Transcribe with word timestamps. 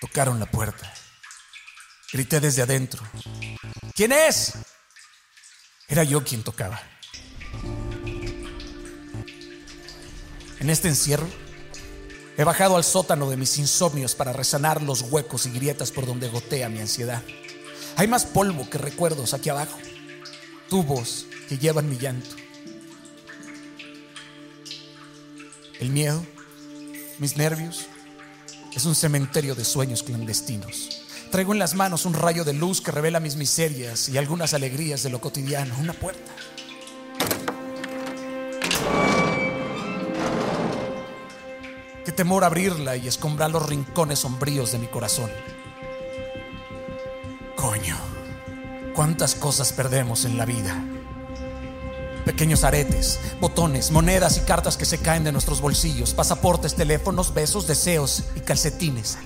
Tocaron 0.00 0.38
la 0.38 0.46
puerta. 0.46 0.92
Grité 2.12 2.40
desde 2.40 2.62
adentro. 2.62 3.02
¿Quién 3.94 4.12
es? 4.12 4.54
Era 5.88 6.04
yo 6.04 6.22
quien 6.22 6.42
tocaba. 6.42 6.80
En 10.60 10.70
este 10.70 10.88
encierro, 10.88 11.28
he 12.36 12.44
bajado 12.44 12.76
al 12.76 12.84
sótano 12.84 13.30
de 13.30 13.36
mis 13.36 13.58
insomnios 13.58 14.14
para 14.14 14.32
resanar 14.32 14.82
los 14.82 15.02
huecos 15.02 15.46
y 15.46 15.50
grietas 15.50 15.90
por 15.90 16.06
donde 16.06 16.28
gotea 16.28 16.68
mi 16.68 16.80
ansiedad. 16.80 17.22
Hay 17.96 18.06
más 18.06 18.24
polvo 18.24 18.68
que 18.70 18.78
recuerdos 18.78 19.34
aquí 19.34 19.48
abajo, 19.48 19.78
tubos 20.68 21.26
que 21.48 21.58
llevan 21.58 21.88
mi 21.88 21.96
llanto. 21.96 22.36
El 25.80 25.90
miedo, 25.90 26.24
mis 27.18 27.36
nervios, 27.36 27.86
es 28.74 28.84
un 28.84 28.94
cementerio 28.94 29.54
de 29.54 29.64
sueños 29.64 30.02
clandestinos. 30.02 31.02
Traigo 31.30 31.52
en 31.52 31.58
las 31.58 31.74
manos 31.74 32.06
un 32.06 32.14
rayo 32.14 32.44
de 32.44 32.52
luz 32.52 32.80
que 32.80 32.90
revela 32.90 33.20
mis 33.20 33.36
miserias 33.36 34.08
y 34.08 34.16
algunas 34.16 34.54
alegrías 34.54 35.02
de 35.02 35.10
lo 35.10 35.20
cotidiano. 35.20 35.74
Una 35.78 35.92
puerta. 35.92 36.32
Qué 42.04 42.12
temor 42.12 42.44
abrirla 42.44 42.96
y 42.96 43.06
escombrar 43.06 43.50
los 43.50 43.68
rincones 43.68 44.20
sombríos 44.20 44.72
de 44.72 44.78
mi 44.78 44.86
corazón. 44.86 45.30
Coño, 47.56 47.96
cuántas 48.94 49.34
cosas 49.34 49.72
perdemos 49.72 50.24
en 50.24 50.38
la 50.38 50.46
vida. 50.46 50.82
Pequeños 52.28 52.62
aretes, 52.62 53.18
botones, 53.40 53.90
monedas 53.90 54.36
y 54.36 54.40
cartas 54.40 54.76
que 54.76 54.84
se 54.84 54.98
caen 54.98 55.24
de 55.24 55.32
nuestros 55.32 55.62
bolsillos, 55.62 56.12
pasaportes, 56.12 56.74
teléfonos, 56.74 57.32
besos, 57.32 57.66
deseos 57.66 58.24
y 58.36 58.40
calcetines. 58.40 59.16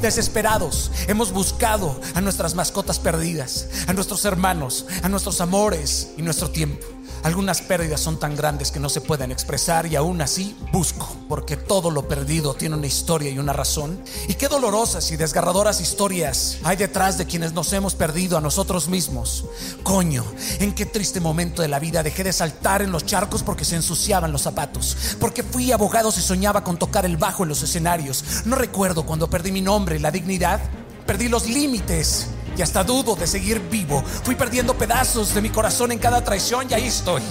Desesperados, 0.00 0.92
hemos 1.08 1.32
buscado 1.32 2.00
a 2.14 2.20
nuestras 2.20 2.54
mascotas 2.54 3.00
perdidas, 3.00 3.66
a 3.88 3.92
nuestros 3.92 4.24
hermanos, 4.24 4.86
a 5.02 5.08
nuestros 5.08 5.40
amores 5.40 6.10
y 6.16 6.22
nuestro 6.22 6.50
tiempo. 6.50 6.86
Algunas 7.22 7.60
pérdidas 7.60 8.00
son 8.00 8.18
tan 8.18 8.36
grandes 8.36 8.70
que 8.70 8.80
no 8.80 8.88
se 8.88 9.00
pueden 9.00 9.30
expresar 9.30 9.86
y 9.86 9.96
aún 9.96 10.20
así 10.20 10.56
busco, 10.72 11.16
porque 11.28 11.56
todo 11.56 11.90
lo 11.90 12.08
perdido 12.08 12.54
tiene 12.54 12.76
una 12.76 12.86
historia 12.86 13.30
y 13.30 13.38
una 13.38 13.52
razón. 13.52 14.00
Y 14.28 14.34
qué 14.34 14.48
dolorosas 14.48 15.10
y 15.10 15.16
desgarradoras 15.16 15.80
historias 15.80 16.58
hay 16.64 16.76
detrás 16.76 17.18
de 17.18 17.26
quienes 17.26 17.52
nos 17.52 17.72
hemos 17.72 17.94
perdido 17.94 18.38
a 18.38 18.40
nosotros 18.40 18.88
mismos. 18.88 19.44
Coño, 19.82 20.24
en 20.60 20.74
qué 20.74 20.86
triste 20.86 21.20
momento 21.20 21.62
de 21.62 21.68
la 21.68 21.78
vida 21.78 22.02
dejé 22.02 22.24
de 22.24 22.32
saltar 22.32 22.82
en 22.82 22.92
los 22.92 23.06
charcos 23.06 23.42
porque 23.42 23.64
se 23.64 23.76
ensuciaban 23.76 24.32
los 24.32 24.42
zapatos, 24.42 24.96
porque 25.20 25.42
fui 25.42 25.72
abogado 25.72 26.08
y 26.08 26.20
soñaba 26.20 26.64
con 26.64 26.78
tocar 26.78 27.04
el 27.04 27.16
bajo 27.16 27.42
en 27.42 27.50
los 27.50 27.62
escenarios. 27.62 28.24
No 28.44 28.56
recuerdo 28.56 29.04
cuando 29.04 29.28
perdí 29.28 29.52
mi 29.52 29.60
nombre 29.60 29.98
la 29.98 30.10
dignidad, 30.10 30.60
perdí 31.06 31.28
los 31.28 31.46
límites 31.46 32.28
y 32.58 32.62
hasta 32.62 32.82
dudo 32.82 33.14
de 33.14 33.26
seguir 33.26 33.60
vivo. 33.70 34.02
Fui 34.24 34.34
perdiendo 34.34 34.76
pedazos 34.76 35.32
de 35.32 35.40
mi 35.40 35.48
corazón 35.48 35.92
en 35.92 35.98
cada 35.98 36.24
traición 36.24 36.66
y 36.68 36.74
ahí 36.74 36.88
estoy, 36.88 37.22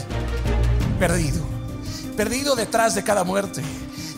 perdido, 0.98 1.44
perdido 2.16 2.56
detrás 2.56 2.96
de 2.96 3.04
cada 3.04 3.26
muerte, 3.26 3.62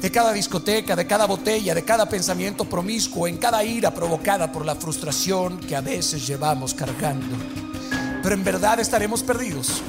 de 0.01 0.11
cada 0.11 0.31
discoteca, 0.31 0.95
de 0.95 1.07
cada 1.07 1.25
botella, 1.25 1.73
de 1.73 1.83
cada 1.83 2.07
pensamiento 2.07 2.63
promiscuo, 2.65 3.27
en 3.27 3.37
cada 3.37 3.63
ira 3.63 3.91
provocada 3.91 4.51
por 4.51 4.63
la 4.63 4.75
frustración 4.75 5.59
que 5.59 5.75
a 5.75 5.81
veces 5.81 6.27
llevamos 6.27 6.75
cargando. 6.75 7.35
Pero 8.21 8.35
en 8.35 8.43
verdad 8.43 8.79
estaremos 8.79 9.23
perdidos. 9.23 9.81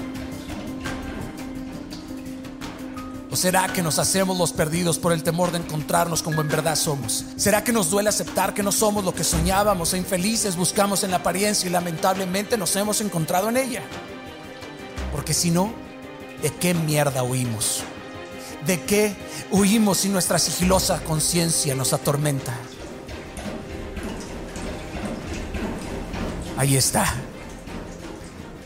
Será 3.41 3.73
que 3.73 3.83
nos 3.83 3.99
hacemos 3.99 4.37
los 4.37 4.53
perdidos 4.53 4.99
por 4.99 5.15
el 5.15 5.23
temor 5.23 5.51
de 5.51 5.57
encontrarnos 5.57 6.23
como 6.23 6.43
en 6.43 6.49
verdad 6.49 6.77
somos? 6.77 7.25
¿Será 7.37 7.65
que 7.65 7.73
nos 7.73 7.89
duele 7.89 8.11
aceptar 8.11 8.53
que 8.53 8.63
no 8.63 8.71
somos 8.71 9.03
lo 9.03 9.15
que 9.15 9.25
soñábamos 9.25 9.95
e 9.95 9.99
infelices 9.99 10.57
buscamos 10.57 11.05
en 11.05 11.11
la 11.11 11.17
apariencia 11.17 11.67
y 11.67 11.73
lamentablemente 11.73 12.59
nos 12.59 12.77
hemos 12.77 13.01
encontrado 13.01 13.49
en 13.49 13.57
ella? 13.57 13.83
Porque 15.11 15.33
si 15.33 15.51
no, 15.51 15.73
¿de 16.43 16.51
qué 16.51 16.75
mierda 16.75 17.23
huimos? 17.23 17.83
¿De 18.67 18.79
qué 18.83 19.17
huimos 19.51 19.97
si 19.99 20.11
nuestra 20.11 20.39
sigilosa 20.39 21.03
conciencia 21.03 21.75
nos 21.75 21.95
atormenta? 21.95 22.55
Ahí 26.59 26.77
está. 26.77 27.07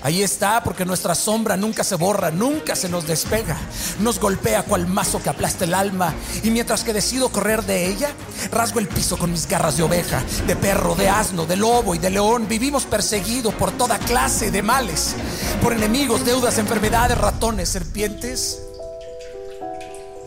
Ahí 0.05 0.23
está, 0.23 0.63
porque 0.63 0.85
nuestra 0.85 1.15
sombra 1.15 1.57
nunca 1.57 1.83
se 1.83 1.95
borra, 1.95 2.31
nunca 2.31 2.77
se 2.77 2.91
nos 2.91 3.07
despega. 3.07 3.57
Nos 4.01 4.21
golpea 4.21 4.63
cual 4.63 4.87
mazo 4.87 5.23
que 5.23 5.31
aplasta 5.31 5.65
el 5.65 5.73
alma. 5.73 6.13
Y 6.43 6.51
mientras 6.51 6.85
que 6.85 6.93
decido 6.93 7.31
correr 7.31 7.65
de 7.65 7.87
ella, 7.87 8.13
rasgo 8.51 8.81
el 8.81 8.89
piso 8.89 9.17
con 9.17 9.33
mis 9.33 9.49
garras 9.49 9.79
de 9.79 9.83
oveja, 9.83 10.23
de 10.47 10.57
perro, 10.57 10.95
de 10.95 11.09
asno, 11.09 11.47
de 11.47 11.57
lobo 11.57 11.95
y 11.95 11.99
de 11.99 12.11
león. 12.11 12.47
Vivimos 12.47 12.85
perseguidos 12.85 13.55
por 13.55 13.73
toda 13.73 13.99
clase 13.99 14.51
de 14.51 14.61
males, 14.61 15.15
por 15.63 15.73
enemigos, 15.73 16.27
deudas, 16.27 16.59
enfermedades, 16.59 17.17
ratones, 17.17 17.71
serpientes 17.71 18.61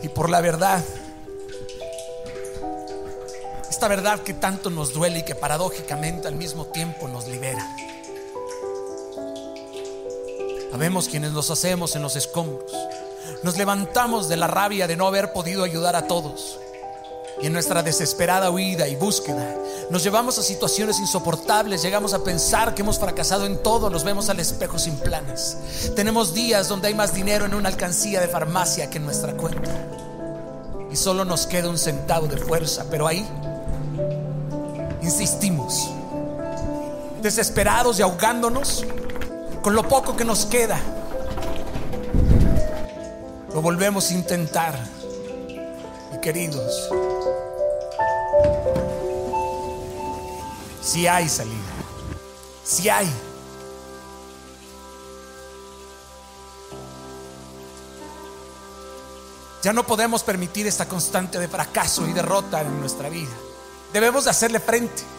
y 0.02 0.08
por 0.08 0.28
la 0.28 0.40
verdad. 0.40 0.84
Esta 3.70 3.86
verdad 3.86 4.24
que 4.24 4.34
tanto 4.34 4.70
nos 4.70 4.92
duele 4.92 5.20
y 5.20 5.24
que 5.24 5.36
paradójicamente 5.36 6.26
al 6.26 6.34
mismo 6.34 6.66
tiempo 6.66 7.06
nos 7.06 7.28
libera. 7.28 7.64
Habemos 10.72 11.08
quienes 11.08 11.32
nos 11.32 11.50
hacemos 11.50 11.96
en 11.96 12.02
los 12.02 12.16
escombros. 12.16 12.72
Nos 13.42 13.56
levantamos 13.56 14.28
de 14.28 14.36
la 14.36 14.46
rabia 14.46 14.86
de 14.86 14.96
no 14.96 15.06
haber 15.06 15.32
podido 15.32 15.64
ayudar 15.64 15.96
a 15.96 16.06
todos. 16.06 16.58
Y 17.40 17.46
en 17.46 17.52
nuestra 17.52 17.82
desesperada 17.82 18.50
huida 18.50 18.88
y 18.88 18.96
búsqueda 18.96 19.54
nos 19.90 20.04
llevamos 20.04 20.38
a 20.38 20.42
situaciones 20.42 20.98
insoportables, 20.98 21.80
llegamos 21.80 22.12
a 22.12 22.22
pensar 22.22 22.74
que 22.74 22.82
hemos 22.82 22.98
fracasado 22.98 23.46
en 23.46 23.62
todo, 23.62 23.88
nos 23.88 24.04
vemos 24.04 24.28
al 24.28 24.38
espejo 24.38 24.78
sin 24.78 24.96
planes. 24.96 25.56
Tenemos 25.96 26.34
días 26.34 26.68
donde 26.68 26.88
hay 26.88 26.94
más 26.94 27.14
dinero 27.14 27.46
en 27.46 27.54
una 27.54 27.70
alcancía 27.70 28.20
de 28.20 28.28
farmacia 28.28 28.90
que 28.90 28.98
en 28.98 29.06
nuestra 29.06 29.32
cuenta. 29.32 29.70
Y 30.90 30.96
solo 30.96 31.24
nos 31.24 31.46
queda 31.46 31.70
un 31.70 31.78
centavo 31.78 32.26
de 32.26 32.36
fuerza, 32.36 32.84
pero 32.90 33.06
ahí 33.06 33.26
insistimos, 35.00 35.88
desesperados 37.22 37.98
y 37.98 38.02
ahogándonos 38.02 38.84
con 39.62 39.74
lo 39.74 39.86
poco 39.86 40.16
que 40.16 40.24
nos 40.24 40.46
queda, 40.46 40.80
lo 43.52 43.62
volvemos 43.62 44.10
a 44.10 44.14
intentar. 44.14 44.78
Y 46.14 46.20
queridos, 46.20 46.88
si 50.80 51.06
hay 51.06 51.28
salida, 51.28 51.54
si 52.64 52.88
hay. 52.88 53.10
Ya 59.62 59.72
no 59.72 59.84
podemos 59.84 60.22
permitir 60.22 60.66
esta 60.66 60.86
constante 60.86 61.38
de 61.38 61.48
fracaso 61.48 62.06
y 62.06 62.12
derrota 62.12 62.60
en 62.62 62.78
nuestra 62.80 63.08
vida. 63.08 63.32
Debemos 63.92 64.24
de 64.24 64.30
hacerle 64.30 64.60
frente. 64.60 65.17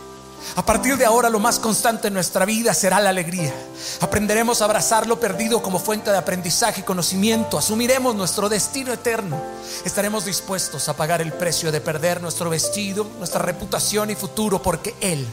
A 0.56 0.66
partir 0.66 0.98
de 0.98 1.06
ahora 1.06 1.30
lo 1.30 1.40
más 1.40 1.60
constante 1.60 2.08
en 2.08 2.14
nuestra 2.14 2.46
vida 2.46 2.74
será 2.74 3.00
la 3.00 3.10
alegría. 3.10 3.54
Aprenderemos 4.02 4.62
a 4.62 4.66
abrazar 4.66 5.08
lo 5.08 5.20
perdido 5.20 5.62
como 5.62 5.80
fuente 5.80 6.12
de 6.12 6.18
aprendizaje 6.18 6.82
y 6.82 6.84
conocimiento. 6.84 7.58
Asumiremos 7.58 8.16
nuestro 8.16 8.50
destino 8.50 8.92
eterno. 8.94 9.42
Estaremos 9.86 10.26
dispuestos 10.26 10.90
a 10.90 10.96
pagar 10.96 11.22
el 11.22 11.34
precio 11.34 11.72
de 11.72 11.82
perder 11.82 12.22
nuestro 12.22 12.50
vestido, 12.50 13.08
nuestra 13.18 13.42
reputación 13.42 14.10
y 14.10 14.16
futuro 14.16 14.62
porque 14.62 14.96
Él 15.02 15.28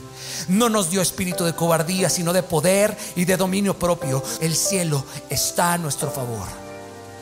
no 0.48 0.68
nos 0.68 0.90
dio 0.90 1.00
espíritu 1.00 1.44
de 1.44 1.54
cobardía, 1.54 2.10
sino 2.10 2.32
de 2.32 2.42
poder 2.42 2.96
y 3.16 3.24
de 3.24 3.36
dominio 3.36 3.78
propio. 3.78 4.22
El 4.40 4.54
cielo 4.54 5.04
está 5.28 5.72
a 5.72 5.78
nuestro 5.78 6.10
favor. 6.10 6.46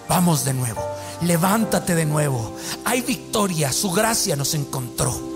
Vamos 0.08 0.44
de 0.44 0.54
nuevo. 0.54 0.82
Levántate 1.22 1.94
de 1.94 2.04
nuevo. 2.04 2.54
Hay 2.84 3.00
victoria. 3.00 3.72
Su 3.72 3.90
gracia 3.90 4.36
nos 4.36 4.54
encontró. 4.54 5.33